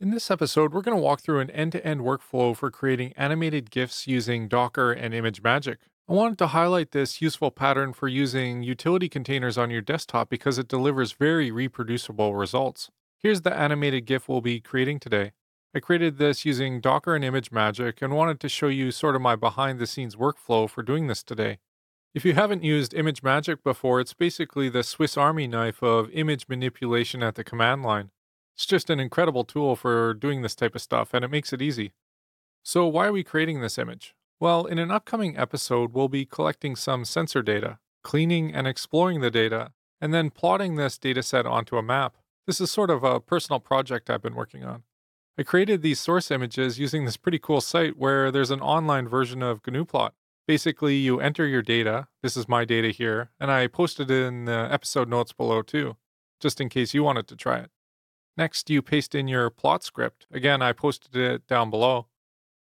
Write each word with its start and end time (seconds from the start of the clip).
In 0.00 0.10
this 0.10 0.30
episode, 0.30 0.72
we're 0.72 0.82
going 0.82 0.96
to 0.96 1.02
walk 1.02 1.20
through 1.20 1.40
an 1.40 1.50
end 1.50 1.72
to 1.72 1.84
end 1.84 2.02
workflow 2.02 2.56
for 2.56 2.70
creating 2.70 3.14
animated 3.16 3.70
GIFs 3.70 4.06
using 4.06 4.46
Docker 4.46 4.92
and 4.92 5.12
ImageMagick. 5.12 5.78
I 6.08 6.12
wanted 6.12 6.38
to 6.38 6.48
highlight 6.48 6.92
this 6.92 7.20
useful 7.20 7.50
pattern 7.50 7.92
for 7.92 8.06
using 8.06 8.62
utility 8.62 9.08
containers 9.08 9.58
on 9.58 9.70
your 9.70 9.82
desktop 9.82 10.28
because 10.28 10.58
it 10.58 10.68
delivers 10.68 11.12
very 11.12 11.50
reproducible 11.50 12.36
results. 12.36 12.90
Here's 13.18 13.42
the 13.42 13.56
animated 13.56 14.06
GIF 14.06 14.28
we'll 14.28 14.40
be 14.40 14.60
creating 14.60 15.00
today. 15.00 15.32
I 15.74 15.80
created 15.80 16.18
this 16.18 16.44
using 16.44 16.80
Docker 16.80 17.16
and 17.16 17.24
ImageMagick 17.24 18.00
and 18.02 18.14
wanted 18.14 18.38
to 18.40 18.48
show 18.48 18.68
you 18.68 18.90
sort 18.92 19.16
of 19.16 19.22
my 19.22 19.34
behind 19.34 19.80
the 19.80 19.86
scenes 19.86 20.14
workflow 20.16 20.70
for 20.70 20.82
doing 20.82 21.08
this 21.08 21.22
today. 21.22 21.58
If 22.14 22.24
you 22.24 22.32
haven't 22.32 22.64
used 22.64 22.92
ImageMagick 22.92 23.62
before, 23.62 24.00
it's 24.00 24.14
basically 24.14 24.70
the 24.70 24.82
Swiss 24.82 25.18
Army 25.18 25.46
knife 25.46 25.82
of 25.82 26.10
image 26.10 26.48
manipulation 26.48 27.22
at 27.22 27.34
the 27.34 27.44
command 27.44 27.82
line. 27.82 28.10
It's 28.54 28.64
just 28.64 28.88
an 28.88 28.98
incredible 28.98 29.44
tool 29.44 29.76
for 29.76 30.14
doing 30.14 30.40
this 30.40 30.54
type 30.54 30.74
of 30.74 30.80
stuff, 30.80 31.12
and 31.12 31.24
it 31.24 31.30
makes 31.30 31.52
it 31.52 31.60
easy. 31.60 31.92
So, 32.62 32.86
why 32.86 33.06
are 33.06 33.12
we 33.12 33.22
creating 33.22 33.60
this 33.60 33.78
image? 33.78 34.14
Well, 34.40 34.64
in 34.64 34.78
an 34.78 34.90
upcoming 34.90 35.36
episode, 35.36 35.92
we'll 35.92 36.08
be 36.08 36.24
collecting 36.24 36.76
some 36.76 37.04
sensor 37.04 37.42
data, 37.42 37.78
cleaning 38.02 38.54
and 38.54 38.66
exploring 38.66 39.20
the 39.20 39.30
data, 39.30 39.72
and 40.00 40.14
then 40.14 40.30
plotting 40.30 40.76
this 40.76 40.98
dataset 40.98 41.44
onto 41.44 41.76
a 41.76 41.82
map. 41.82 42.16
This 42.46 42.60
is 42.60 42.70
sort 42.70 42.88
of 42.88 43.04
a 43.04 43.20
personal 43.20 43.60
project 43.60 44.08
I've 44.08 44.22
been 44.22 44.34
working 44.34 44.64
on. 44.64 44.84
I 45.36 45.42
created 45.42 45.82
these 45.82 46.00
source 46.00 46.30
images 46.30 46.78
using 46.78 47.04
this 47.04 47.16
pretty 47.18 47.38
cool 47.38 47.60
site 47.60 47.98
where 47.98 48.30
there's 48.30 48.50
an 48.50 48.60
online 48.60 49.06
version 49.06 49.42
of 49.42 49.62
GNUplot. 49.62 50.12
Basically, 50.48 50.96
you 50.96 51.20
enter 51.20 51.46
your 51.46 51.60
data, 51.60 52.08
this 52.22 52.34
is 52.34 52.48
my 52.48 52.64
data 52.64 52.88
here, 52.88 53.30
and 53.38 53.50
I 53.50 53.66
posted 53.66 54.10
it 54.10 54.24
in 54.24 54.46
the 54.46 54.66
episode 54.70 55.06
notes 55.06 55.34
below 55.34 55.60
too, 55.60 55.96
just 56.40 56.58
in 56.58 56.70
case 56.70 56.94
you 56.94 57.04
wanted 57.04 57.28
to 57.28 57.36
try 57.36 57.58
it. 57.58 57.70
Next, 58.34 58.70
you 58.70 58.80
paste 58.80 59.14
in 59.14 59.28
your 59.28 59.50
plot 59.50 59.84
script. 59.84 60.26
Again, 60.32 60.62
I 60.62 60.72
posted 60.72 61.14
it 61.14 61.46
down 61.46 61.68
below. 61.68 62.06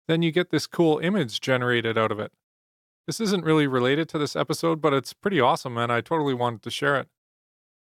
Then 0.08 0.20
you 0.20 0.32
get 0.32 0.50
this 0.50 0.66
cool 0.66 0.98
image 0.98 1.40
generated 1.40 1.96
out 1.96 2.10
of 2.10 2.18
it. 2.18 2.32
This 3.06 3.20
isn't 3.20 3.44
really 3.44 3.68
related 3.68 4.08
to 4.08 4.18
this 4.18 4.34
episode, 4.34 4.80
but 4.80 4.92
it's 4.92 5.12
pretty 5.12 5.40
awesome 5.40 5.78
and 5.78 5.92
I 5.92 6.00
totally 6.00 6.34
wanted 6.34 6.62
to 6.62 6.70
share 6.72 6.96
it. 6.96 7.06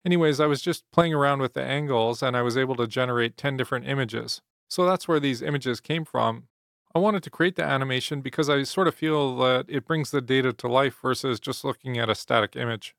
Anyways, 0.06 0.40
I 0.40 0.46
was 0.46 0.62
just 0.62 0.90
playing 0.94 1.14
around 1.14 1.42
with 1.42 1.54
the 1.54 1.64
angles 1.64 2.24
and 2.24 2.38
I 2.38 2.44
was 2.44 2.56
able 2.56 2.78
to 2.78 2.88
generate 2.88 3.36
10 3.36 3.58
different 3.58 3.90
images. 3.90 4.42
So 4.70 4.86
that's 4.86 5.10
where 5.10 5.20
these 5.20 5.42
images 5.42 5.82
came 5.82 6.06
from. 6.06 6.48
I 6.96 7.00
wanted 7.00 7.24
to 7.24 7.30
create 7.30 7.58
the 7.58 7.64
animation 7.64 8.22
because 8.22 8.50
I 8.50 8.64
sort 8.64 8.88
of 8.88 8.96
feel 8.96 9.36
that 9.40 9.66
it 9.68 9.86
brings 9.86 10.12
the 10.12 10.22
data 10.22 10.54
to 10.54 10.68
life 10.70 10.98
versus 11.02 11.42
just 11.42 11.66
looking 11.66 11.98
at 11.98 12.10
a 12.10 12.16
static 12.16 12.56
image. 12.56 12.96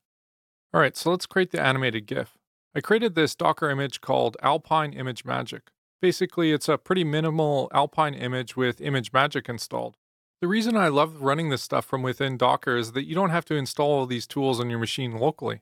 All 0.71 0.79
right, 0.79 0.95
so 0.95 1.09
let's 1.09 1.25
create 1.25 1.49
the 1.49 1.59
animated 1.59 2.05
GIF. 2.05 2.37
I 2.75 2.81
created 2.81 3.15
this 3.15 3.33
Docker 3.33 3.71
image 3.71 3.99
called 3.99 4.37
Alpine 4.43 4.93
ImageMagick. 4.93 5.69
Basically, 5.99 6.51
it's 6.51 6.69
a 6.69 6.77
pretty 6.77 7.03
minimal 7.03 7.71
Alpine 7.73 8.13
image 8.13 8.55
with 8.55 8.77
ImageMagick 8.77 9.49
installed. 9.49 9.97
The 10.41 10.47
reason 10.47 10.77
I 10.77 10.89
love 10.89 11.23
running 11.23 11.49
this 11.49 11.63
stuff 11.63 11.83
from 11.83 12.03
within 12.03 12.37
Docker 12.37 12.77
is 12.77 12.91
that 12.91 13.05
you 13.05 13.15
don't 13.15 13.31
have 13.31 13.45
to 13.45 13.55
install 13.55 14.05
these 14.05 14.27
tools 14.27 14.59
on 14.59 14.69
your 14.69 14.77
machine 14.77 15.17
locally. 15.17 15.61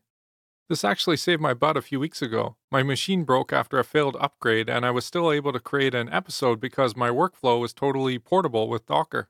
This 0.67 0.83
actually 0.83 1.17
saved 1.17 1.41
my 1.41 1.53
butt 1.53 1.77
a 1.77 1.81
few 1.81 1.99
weeks 1.99 2.23
ago. 2.23 2.55
My 2.71 2.81
machine 2.81 3.23
broke 3.23 3.53
after 3.53 3.77
a 3.77 3.83
failed 3.83 4.17
upgrade, 4.19 4.67
and 4.67 4.83
I 4.83 4.89
was 4.89 5.05
still 5.05 5.31
able 5.31 5.53
to 5.53 5.59
create 5.59 5.93
an 5.93 6.09
episode 6.11 6.59
because 6.59 6.95
my 6.95 7.09
workflow 7.09 7.59
was 7.59 7.71
totally 7.71 8.17
portable 8.17 8.67
with 8.67 8.87
Docker. 8.87 9.29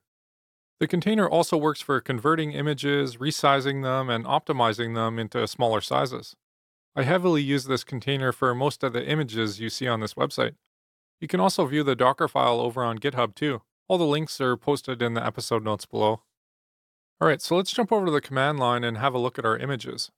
The 0.80 0.88
container 0.88 1.28
also 1.28 1.58
works 1.58 1.82
for 1.82 2.00
converting 2.00 2.54
images, 2.54 3.18
resizing 3.18 3.84
them, 3.84 4.10
and 4.10 4.24
optimizing 4.24 4.96
them 4.96 5.20
into 5.20 5.46
smaller 5.48 5.82
sizes. 5.82 6.36
I 6.96 7.04
heavily 7.04 7.42
use 7.42 7.66
this 7.66 7.84
container 7.84 8.32
for 8.32 8.56
most 8.56 8.82
of 8.82 8.94
the 8.94 9.06
images 9.06 9.60
you 9.60 9.70
see 9.70 9.88
on 9.88 10.00
this 10.00 10.14
website. 10.14 10.56
You 11.20 11.28
can 11.28 11.42
also 11.42 11.66
view 11.66 11.84
the 11.84 11.96
Docker 11.96 12.30
file 12.30 12.62
over 12.62 12.82
on 12.82 13.00
GitHub 13.00 13.36
too. 13.36 13.62
All 13.90 13.98
the 13.98 14.06
links 14.06 14.40
are 14.40 14.56
posted 14.56 15.02
in 15.02 15.14
the 15.14 15.26
episode 15.26 15.64
notes 15.64 15.86
below. 15.86 16.24
Alright, 17.22 17.42
so 17.42 17.58
let's 17.58 17.72
jump 17.72 17.92
over 17.92 18.06
to 18.06 18.12
the 18.12 18.22
command 18.22 18.60
line 18.60 18.86
and 18.86 18.98
have 18.98 19.14
a 19.14 19.20
look 19.20 19.38
at 19.38 19.46
our 19.46 19.58
images. 19.58 20.12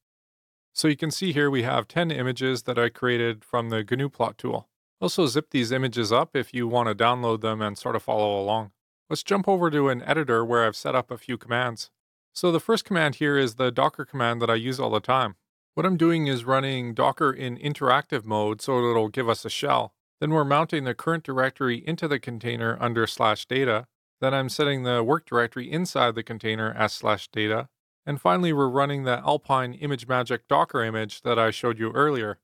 So 0.78 0.88
you 0.88 0.96
can 0.96 1.10
see 1.10 1.34
here 1.34 1.50
we 1.50 1.64
have 1.64 1.88
10 1.88 2.12
images 2.12 2.62
that 2.64 2.78
I 2.78 2.90
created 2.90 3.44
from 3.44 3.70
the 3.70 3.84
GNUplot 3.84 4.38
tool. 4.38 4.70
Also 5.02 5.26
zip 5.26 5.50
these 5.50 5.72
images 5.72 6.12
up 6.12 6.36
if 6.36 6.54
you 6.54 6.68
want 6.68 6.88
to 6.88 6.94
download 6.94 7.42
them 7.42 7.64
and 7.64 7.76
sort 7.76 7.96
of 7.96 8.04
follow 8.04 8.40
along. 8.40 8.70
Let's 9.10 9.24
jump 9.24 9.48
over 9.48 9.72
to 9.72 9.90
an 9.90 10.04
editor 10.04 10.46
where 10.46 10.68
I've 10.68 10.76
set 10.76 10.94
up 10.94 11.10
a 11.10 11.18
few 11.18 11.36
commands. 11.36 11.90
So 12.32 12.52
the 12.52 12.60
first 12.60 12.86
command 12.86 13.16
here 13.16 13.40
is 13.40 13.56
the 13.56 13.72
docker 13.72 14.06
command 14.06 14.40
that 14.44 14.52
I 14.52 14.54
use 14.54 14.80
all 14.80 14.92
the 14.92 15.00
time. 15.00 15.38
What 15.74 15.88
I'm 15.88 15.98
doing 15.98 16.28
is 16.28 16.46
running 16.46 16.94
Docker 16.94 17.34
in 17.34 17.58
interactive 17.58 18.24
mode 18.24 18.62
so 18.62 18.78
it'll 18.78 19.10
give 19.10 19.28
us 19.28 19.46
a 19.46 19.50
shell. 19.50 19.96
Then 20.22 20.30
we're 20.30 20.46
mounting 20.46 20.84
the 20.84 20.94
current 20.94 21.24
directory 21.24 21.84
into 21.88 22.08
the 22.08 22.20
container 22.20 22.78
under 22.80 23.08
slash 23.08 23.48
data. 23.48 23.88
Then 24.22 24.36
I'm 24.36 24.50
setting 24.50 24.84
the 24.84 25.04
work 25.04 25.26
directory 25.26 25.72
inside 25.72 26.14
the 26.14 26.22
container 26.22 26.72
as 26.78 26.94
slash 26.94 27.30
data. 27.30 27.68
And 28.08 28.22
finally, 28.22 28.54
we're 28.54 28.70
running 28.70 29.04
the 29.04 29.20
Alpine 29.20 29.78
ImageMagick 29.78 30.40
Docker 30.48 30.82
image 30.82 31.24
that 31.24 31.38
I 31.38 31.52
showed 31.52 31.78
you 31.78 31.92
earlier. 31.92 32.40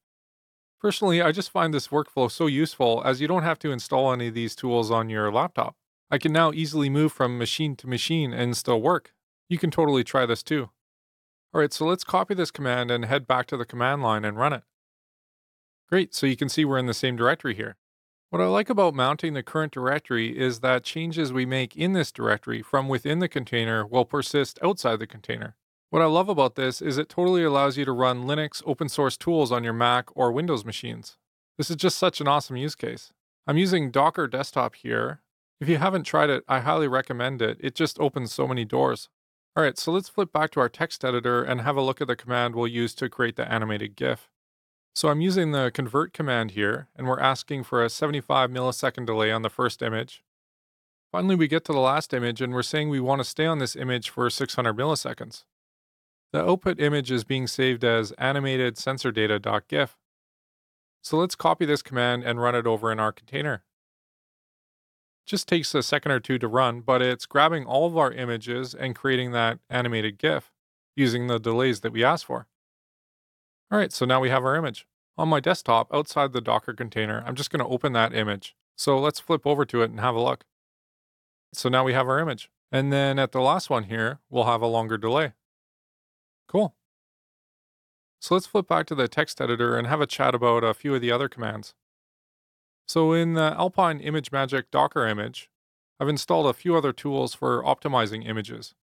Personally, 0.82 1.22
I 1.22 1.32
just 1.32 1.52
find 1.52 1.74
this 1.74 1.88
workflow 1.88 2.30
so 2.30 2.48
useful 2.48 3.02
as 3.06 3.22
you 3.22 3.30
don't 3.30 3.44
have 3.44 3.60
to 3.60 3.72
install 3.72 4.12
any 4.12 4.28
of 4.28 4.34
these 4.34 4.58
tools 4.58 4.92
on 4.92 5.10
your 5.10 5.32
laptop. 5.32 5.78
I 6.12 6.18
can 6.18 6.34
now 6.34 6.52
easily 6.52 6.90
move 6.90 7.14
from 7.14 7.38
machine 7.38 7.78
to 7.78 7.88
machine 7.88 8.34
and 8.34 8.58
still 8.58 8.82
work. 8.82 9.14
You 9.48 9.58
can 9.58 9.72
totally 9.72 10.04
try 10.04 10.26
this 10.26 10.44
too. 10.44 10.70
All 11.54 11.62
right, 11.62 11.72
so 11.72 11.86
let's 11.86 12.04
copy 12.04 12.34
this 12.34 12.52
command 12.52 12.92
and 12.92 13.06
head 13.06 13.26
back 13.26 13.46
to 13.48 13.56
the 13.56 13.64
command 13.64 14.04
line 14.04 14.26
and 14.26 14.38
run 14.38 14.52
it. 14.52 14.64
Great, 15.88 16.14
so 16.14 16.26
you 16.26 16.36
can 16.36 16.50
see 16.50 16.66
we're 16.66 16.78
in 16.78 16.88
the 16.88 16.94
same 16.94 17.16
directory 17.16 17.56
here. 17.56 17.78
What 18.34 18.42
I 18.42 18.48
like 18.48 18.72
about 18.72 18.96
mounting 18.96 19.36
the 19.36 19.44
current 19.44 19.72
directory 19.72 20.36
is 20.36 20.62
that 20.62 20.84
changes 20.84 21.32
we 21.32 21.46
make 21.46 21.78
in 21.78 21.94
this 21.94 22.12
directory 22.12 22.64
from 22.64 22.88
within 22.88 23.20
the 23.20 23.30
container 23.30 23.86
will 23.86 24.06
persist 24.06 24.58
outside 24.64 24.98
the 24.98 25.06
container. 25.06 25.56
What 25.92 26.02
I 26.02 26.06
love 26.06 26.30
about 26.30 26.56
this 26.56 26.82
is 26.82 26.98
it 26.98 27.10
totally 27.10 27.44
allows 27.44 27.78
you 27.78 27.86
to 27.86 27.92
run 27.92 28.24
Linux 28.24 28.64
open 28.66 28.90
source 28.90 29.18
tools 29.18 29.52
on 29.52 29.64
your 29.64 29.74
Mac 29.74 30.08
or 30.16 30.32
Windows 30.32 30.66
machines. 30.66 31.20
This 31.60 31.70
is 31.70 31.76
just 31.76 32.00
such 32.00 32.20
an 32.22 32.28
awesome 32.28 32.58
use 32.58 32.74
case. 32.74 33.14
I'm 33.46 33.60
using 33.60 33.92
Docker 33.92 34.26
Desktop 34.26 34.74
here. 34.74 35.22
If 35.62 35.70
you 35.70 35.78
haven't 35.78 36.06
tried 36.06 36.32
it, 36.32 36.44
I 36.48 36.62
highly 36.62 36.88
recommend 36.88 37.40
it. 37.40 37.60
It 37.60 37.76
just 37.76 38.00
opens 38.00 38.34
so 38.34 38.48
many 38.48 38.66
doors. 38.66 39.10
All 39.56 39.64
right, 39.64 39.78
so 39.78 39.92
let's 39.92 40.10
flip 40.10 40.34
back 40.34 40.50
to 40.54 40.60
our 40.60 40.70
text 40.70 41.06
editor 41.06 41.44
and 41.44 41.62
have 41.62 41.78
a 41.78 41.84
look 41.84 42.02
at 42.02 42.08
the 42.08 42.16
command 42.16 42.56
we'll 42.56 42.66
use 42.66 42.96
to 42.96 43.10
create 43.10 43.36
the 43.36 43.48
animated 43.48 43.96
GIF. 43.96 44.32
So 44.94 45.10
I'm 45.10 45.22
using 45.22 45.52
the 45.52 45.72
convert 45.74 46.14
command 46.14 46.52
here, 46.52 46.88
and 46.96 47.08
we're 47.08 47.20
asking 47.20 47.64
for 47.64 47.84
a 47.84 47.90
75 47.90 48.50
millisecond 48.50 49.06
delay 49.06 49.32
on 49.32 49.42
the 49.42 49.50
first 49.50 49.82
image. 49.82 50.24
Finally, 51.12 51.36
we 51.36 51.48
get 51.48 51.66
to 51.66 51.74
the 51.74 51.80
last 51.80 52.14
image, 52.14 52.42
and 52.42 52.54
we're 52.54 52.64
saying 52.64 52.90
we 52.90 53.00
want 53.00 53.20
to 53.20 53.26
stay 53.26 53.46
on 53.46 53.60
this 53.60 53.76
image 53.76 54.10
for 54.10 54.30
600 54.30 54.74
milliseconds. 54.76 55.44
The 56.32 56.48
output 56.48 56.80
image 56.80 57.12
is 57.12 57.24
being 57.24 57.48
saved 57.48 57.84
as 57.84 58.12
animated 58.14 58.78
sensor. 58.78 59.12
So 61.02 61.18
let's 61.18 61.36
copy 61.36 61.66
this 61.66 61.82
command 61.82 62.24
and 62.24 62.42
run 62.42 62.56
it 62.56 62.66
over 62.66 62.92
in 62.92 63.00
our 63.00 63.12
container 63.12 63.64
just 65.26 65.48
takes 65.48 65.74
a 65.74 65.84
second 65.84 66.12
or 66.12 66.20
two 66.20 66.38
to 66.38 66.48
run, 66.48 66.82
but 66.82 67.02
it's 67.02 67.26
grabbing 67.26 67.66
all 67.66 67.86
of 67.86 67.98
our 67.98 68.12
images 68.12 68.74
and 68.74 68.96
creating 68.96 69.32
that 69.32 69.60
animated 69.70 70.18
GIF 70.18 70.52
using 70.96 71.28
the 71.28 71.40
delays 71.40 71.80
that 71.82 71.94
we 71.94 72.04
asked 72.04 72.26
for. 72.26 72.48
All 73.74 73.80
right, 73.80 73.92
so 73.92 74.06
now 74.06 74.20
we 74.20 74.30
have 74.30 74.46
our 74.46 74.56
image. 74.56 74.86
On 75.18 75.28
my 75.28 75.40
desktop, 75.40 75.92
outside 75.92 76.32
the 76.32 76.42
Docker 76.42 76.74
container, 76.74 77.24
I'm 77.26 77.34
just 77.34 77.50
going 77.50 77.60
to 77.60 77.66
open 77.66 77.92
that 77.94 78.14
image. 78.14 78.56
So 78.76 79.00
let's 79.00 79.20
flip 79.20 79.48
over 79.48 79.66
to 79.66 79.82
it 79.82 79.90
and 79.90 80.00
have 80.00 80.14
a 80.14 80.22
look. 80.22 80.46
So 81.54 81.70
now 81.70 81.84
we 81.84 81.94
have 81.94 82.08
our 82.08 82.20
image. 82.20 82.52
And 82.72 82.94
then 82.94 83.18
at 83.18 83.32
the 83.32 83.42
last 83.42 83.72
one 83.72 83.86
here, 83.86 84.20
we'll 84.30 84.44
have 84.44 84.62
a 84.62 84.68
longer 84.68 85.00
delay. 85.00 85.34
Cool. 86.48 86.76
So 88.20 88.36
let's 88.36 88.46
flip 88.46 88.68
back 88.68 88.86
to 88.88 88.96
the 88.96 89.08
text 89.08 89.42
editor 89.42 89.76
and 89.76 89.88
have 89.88 90.02
a 90.02 90.06
chat 90.06 90.36
about 90.36 90.64
a 90.64 90.76
few 90.76 90.94
of 90.94 91.02
the 91.02 91.12
other 91.12 91.28
commands. 91.28 91.74
So 92.88 93.12
in 93.12 93.34
the 93.34 93.56
Alpine 93.58 94.00
ImageMagick 94.00 94.66
Docker 94.70 95.08
image, 95.08 95.50
I've 96.00 96.10
installed 96.10 96.46
a 96.46 96.54
few 96.54 96.76
other 96.76 96.94
tools 96.94 97.34
for 97.34 97.64
optimizing 97.64 98.24
images. 98.24 98.76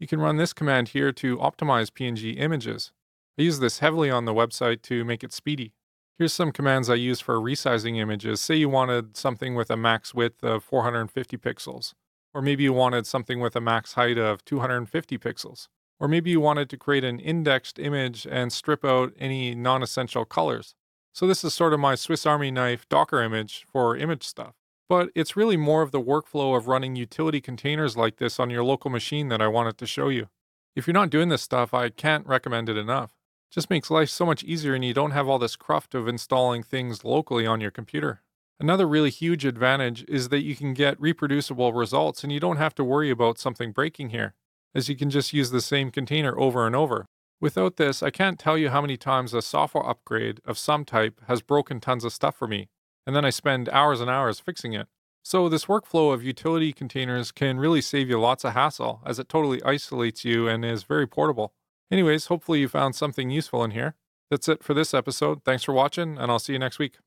You 0.00 0.06
can 0.06 0.18
run 0.18 0.38
this 0.38 0.54
command 0.54 0.88
here 0.88 1.12
to 1.12 1.36
optimize 1.36 1.90
PNG 1.90 2.38
images. 2.38 2.92
I 3.36 3.42
use 3.42 3.58
this 3.58 3.80
heavily 3.80 4.10
on 4.10 4.26
the 4.26 4.34
website 4.34 4.82
to 4.82 5.04
make 5.04 5.24
it 5.24 5.32
speedy. 5.32 5.72
Here's 6.16 6.32
some 6.32 6.52
commands 6.52 6.88
I 6.88 6.94
use 6.94 7.20
for 7.20 7.40
resizing 7.40 7.98
images. 7.98 8.40
Say 8.40 8.54
you 8.54 8.68
wanted 8.68 9.16
something 9.16 9.56
with 9.56 9.70
a 9.70 9.76
max 9.76 10.14
width 10.14 10.44
of 10.44 10.62
450 10.62 11.36
pixels, 11.38 11.94
or 12.32 12.40
maybe 12.40 12.62
you 12.62 12.72
wanted 12.72 13.08
something 13.08 13.40
with 13.40 13.56
a 13.56 13.60
max 13.60 13.94
height 13.94 14.18
of 14.18 14.44
250 14.44 15.18
pixels, 15.18 15.66
or 15.98 16.06
maybe 16.06 16.30
you 16.30 16.40
wanted 16.40 16.70
to 16.70 16.76
create 16.76 17.02
an 17.02 17.18
indexed 17.18 17.80
image 17.80 18.24
and 18.30 18.52
strip 18.52 18.84
out 18.84 19.12
any 19.18 19.56
non 19.56 19.82
essential 19.82 20.24
colors. 20.24 20.76
So 21.12 21.26
this 21.26 21.42
is 21.42 21.52
sort 21.52 21.72
of 21.72 21.80
my 21.80 21.96
Swiss 21.96 22.26
Army 22.26 22.52
knife 22.52 22.88
Docker 22.88 23.20
image 23.20 23.66
for 23.66 23.96
image 23.96 24.22
stuff. 24.22 24.54
But 24.88 25.10
it's 25.16 25.36
really 25.36 25.56
more 25.56 25.82
of 25.82 25.90
the 25.90 26.00
workflow 26.00 26.56
of 26.56 26.68
running 26.68 26.94
utility 26.94 27.40
containers 27.40 27.96
like 27.96 28.18
this 28.18 28.38
on 28.38 28.50
your 28.50 28.62
local 28.62 28.90
machine 28.90 29.28
that 29.30 29.42
I 29.42 29.48
wanted 29.48 29.76
to 29.78 29.86
show 29.86 30.08
you. 30.08 30.28
If 30.76 30.86
you're 30.86 30.94
not 30.94 31.10
doing 31.10 31.30
this 31.30 31.42
stuff, 31.42 31.74
I 31.74 31.88
can't 31.88 32.26
recommend 32.26 32.68
it 32.68 32.76
enough. 32.76 33.12
Just 33.54 33.70
makes 33.70 33.88
life 33.88 34.10
so 34.10 34.26
much 34.26 34.42
easier 34.42 34.74
and 34.74 34.84
you 34.84 34.92
don't 34.92 35.12
have 35.12 35.28
all 35.28 35.38
this 35.38 35.54
cruft 35.54 35.94
of 35.94 36.08
installing 36.08 36.64
things 36.64 37.04
locally 37.04 37.46
on 37.46 37.60
your 37.60 37.70
computer. 37.70 38.20
Another 38.58 38.84
really 38.84 39.10
huge 39.10 39.44
advantage 39.44 40.04
is 40.08 40.30
that 40.30 40.42
you 40.42 40.56
can 40.56 40.74
get 40.74 41.00
reproducible 41.00 41.72
results 41.72 42.24
and 42.24 42.32
you 42.32 42.40
don't 42.40 42.56
have 42.56 42.74
to 42.74 42.82
worry 42.82 43.10
about 43.10 43.38
something 43.38 43.70
breaking 43.70 44.08
here, 44.08 44.34
as 44.74 44.88
you 44.88 44.96
can 44.96 45.08
just 45.08 45.32
use 45.32 45.52
the 45.52 45.60
same 45.60 45.92
container 45.92 46.36
over 46.36 46.66
and 46.66 46.74
over. 46.74 47.06
Without 47.40 47.76
this, 47.76 48.02
I 48.02 48.10
can't 48.10 48.40
tell 48.40 48.58
you 48.58 48.70
how 48.70 48.80
many 48.80 48.96
times 48.96 49.32
a 49.32 49.40
software 49.40 49.88
upgrade 49.88 50.40
of 50.44 50.58
some 50.58 50.84
type 50.84 51.20
has 51.28 51.40
broken 51.40 51.78
tons 51.78 52.02
of 52.02 52.12
stuff 52.12 52.34
for 52.36 52.48
me, 52.48 52.70
and 53.06 53.14
then 53.14 53.24
I 53.24 53.30
spend 53.30 53.68
hours 53.68 54.00
and 54.00 54.10
hours 54.10 54.40
fixing 54.40 54.72
it. 54.72 54.88
So, 55.22 55.48
this 55.48 55.66
workflow 55.66 56.12
of 56.12 56.24
utility 56.24 56.72
containers 56.72 57.30
can 57.30 57.60
really 57.60 57.82
save 57.82 58.08
you 58.10 58.18
lots 58.18 58.44
of 58.44 58.54
hassle 58.54 59.00
as 59.06 59.20
it 59.20 59.28
totally 59.28 59.62
isolates 59.62 60.24
you 60.24 60.48
and 60.48 60.64
is 60.64 60.82
very 60.82 61.06
portable. 61.06 61.52
Anyways, 61.94 62.26
hopefully 62.26 62.58
you 62.58 62.66
found 62.66 62.96
something 62.96 63.30
useful 63.30 63.62
in 63.62 63.70
here. 63.70 63.94
That's 64.28 64.48
it 64.48 64.64
for 64.64 64.74
this 64.74 64.92
episode. 64.94 65.44
Thanks 65.44 65.62
for 65.62 65.72
watching, 65.72 66.18
and 66.18 66.28
I'll 66.28 66.40
see 66.40 66.52
you 66.52 66.58
next 66.58 66.80
week. 66.80 66.98